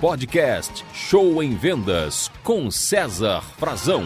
[0.00, 4.04] podcast Show em Vendas com César Frazão.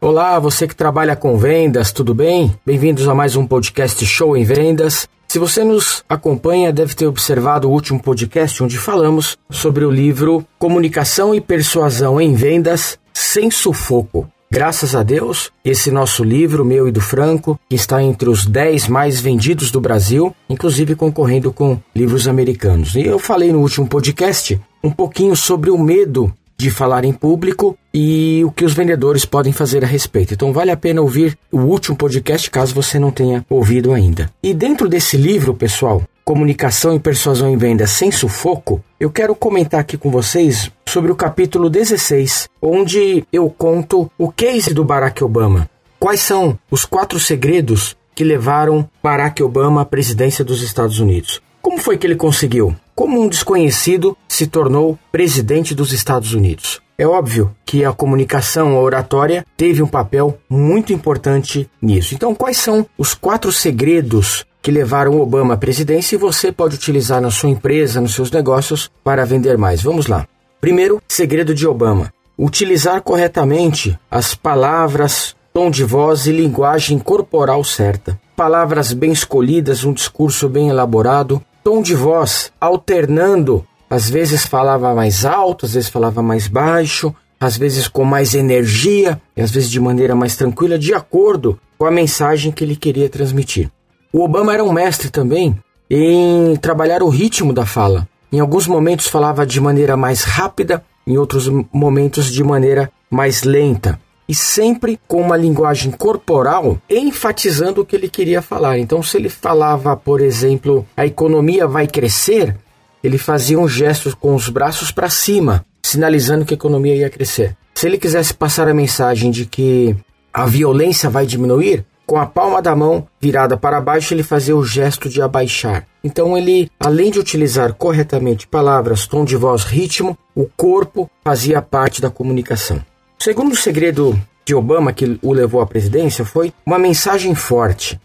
[0.00, 2.54] Olá, você que trabalha com vendas, tudo bem?
[2.64, 5.08] Bem-vindos a mais um podcast Show em Vendas.
[5.28, 10.44] Se você nos acompanha, deve ter observado o último podcast onde falamos sobre o livro
[10.58, 14.28] Comunicação e Persuasão em Vendas sem Sufoco.
[14.52, 18.88] Graças a Deus, esse nosso livro, meu e do Franco, que está entre os 10
[18.88, 22.96] mais vendidos do Brasil, inclusive concorrendo com livros americanos.
[22.96, 27.76] E eu falei no último podcast um pouquinho sobre o medo de falar em público
[27.92, 30.34] e o que os vendedores podem fazer a respeito.
[30.34, 34.30] Então vale a pena ouvir o último podcast caso você não tenha ouvido ainda.
[34.42, 39.80] E dentro desse livro, pessoal, Comunicação e Persuasão em Vendas sem Sufoco, eu quero comentar
[39.80, 45.68] aqui com vocês sobre o capítulo 16, onde eu conto o case do Barack Obama.
[45.98, 51.40] Quais são os quatro segredos que levaram Barack Obama à presidência dos Estados Unidos?
[51.70, 52.74] Como foi que ele conseguiu?
[52.96, 56.80] Como um desconhecido se tornou presidente dos Estados Unidos?
[56.98, 62.12] É óbvio que a comunicação, a oratória, teve um papel muito importante nisso.
[62.12, 67.20] Então, quais são os quatro segredos que levaram Obama à presidência e você pode utilizar
[67.20, 69.80] na sua empresa, nos seus negócios, para vender mais.
[69.80, 70.26] Vamos lá.
[70.60, 78.20] Primeiro, segredo de Obama: utilizar corretamente as palavras, tom de voz e linguagem corporal certa.
[78.34, 83.64] Palavras bem escolhidas, um discurso bem elaborado, tom de voz alternando.
[83.88, 89.20] Às vezes falava mais alto, às vezes falava mais baixo, às vezes com mais energia
[89.36, 93.08] e às vezes de maneira mais tranquila, de acordo com a mensagem que ele queria
[93.08, 93.70] transmitir.
[94.12, 95.58] O Obama era um mestre também
[95.88, 98.06] em trabalhar o ritmo da fala.
[98.32, 103.98] Em alguns momentos falava de maneira mais rápida, em outros momentos de maneira mais lenta.
[104.30, 108.78] E sempre com uma linguagem corporal enfatizando o que ele queria falar.
[108.78, 112.56] Então, se ele falava, por exemplo, a economia vai crescer,
[113.02, 117.56] ele fazia um gesto com os braços para cima, sinalizando que a economia ia crescer.
[117.74, 119.96] Se ele quisesse passar a mensagem de que
[120.32, 124.64] a violência vai diminuir, com a palma da mão virada para baixo, ele fazia o
[124.64, 125.88] gesto de abaixar.
[126.04, 132.00] Então, ele, além de utilizar corretamente palavras, tom de voz, ritmo, o corpo fazia parte
[132.00, 132.80] da comunicação.
[133.20, 138.00] O segundo segredo de Obama que o levou à presidência foi uma mensagem forte.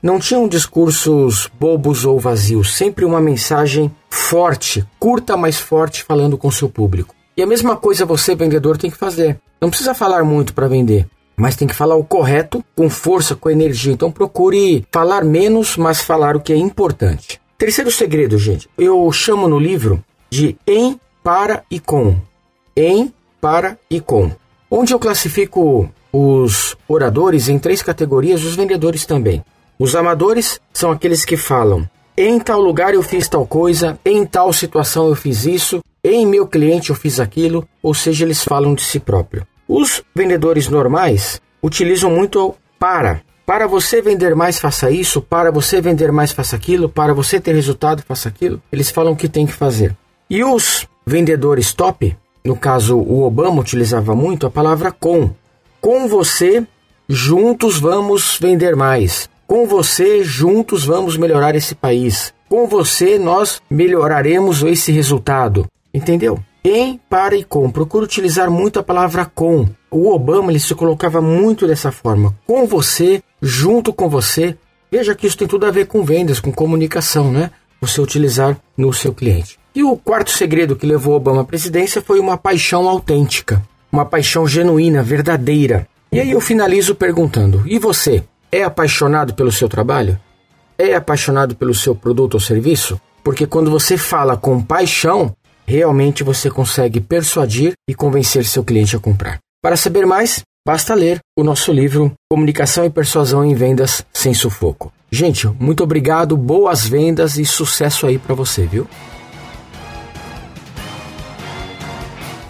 [0.00, 6.52] Não tinham discursos bobos ou vazios, sempre uma mensagem forte, curta, mas forte, falando com
[6.52, 7.16] seu público.
[7.36, 9.40] E a mesma coisa você, vendedor, tem que fazer.
[9.60, 13.50] Não precisa falar muito para vender mas tem que falar o correto, com força, com
[13.50, 13.92] energia.
[13.92, 17.40] Então procure falar menos, mas falar o que é importante.
[17.58, 20.00] Terceiro segredo, gente, eu chamo no livro
[20.30, 22.14] de em, para e com.
[22.76, 24.30] Em, para e com.
[24.70, 29.44] Onde eu classifico os oradores em três categorias, os vendedores também.
[29.78, 34.52] Os amadores são aqueles que falam: em tal lugar eu fiz tal coisa, em tal
[34.52, 38.82] situação eu fiz isso, em meu cliente eu fiz aquilo, ou seja, eles falam de
[38.82, 39.46] si próprio.
[39.66, 43.22] Os vendedores normais utilizam muito para.
[43.46, 45.20] Para você vender mais, faça isso.
[45.20, 46.88] Para você vender mais, faça aquilo.
[46.88, 48.60] Para você ter resultado, faça aquilo.
[48.72, 49.96] Eles falam o que tem que fazer.
[50.30, 55.30] E os vendedores top, no caso o Obama utilizava muito a palavra com.
[55.80, 56.66] Com você,
[57.08, 59.30] juntos vamos vender mais.
[59.46, 62.34] Com você, juntos vamos melhorar esse país.
[62.46, 65.66] Com você, nós melhoraremos esse resultado.
[65.92, 66.38] Entendeu?
[66.62, 67.70] Em, para e com.
[67.70, 69.66] Procura utilizar muito a palavra com.
[69.90, 72.34] O Obama ele se colocava muito dessa forma.
[72.46, 74.54] Com você, junto com você.
[74.90, 77.50] Veja que isso tem tudo a ver com vendas, com comunicação, né?
[77.80, 79.58] Você utilizar no seu cliente.
[79.74, 84.46] E o quarto segredo que levou Obama à presidência foi uma paixão autêntica, uma paixão
[84.46, 85.88] genuína, verdadeira.
[86.12, 88.22] E aí eu finalizo perguntando: e você?
[88.52, 90.16] É apaixonado pelo seu trabalho?
[90.78, 93.00] É apaixonado pelo seu produto ou serviço?
[93.24, 95.34] Porque quando você fala com paixão,
[95.66, 99.38] realmente você consegue persuadir e convencer seu cliente a comprar.
[99.60, 104.92] Para saber mais, basta ler o nosso livro Comunicação e Persuasão em Vendas Sem Sufoco.
[105.10, 108.86] Gente, muito obrigado, boas vendas e sucesso aí para você, viu?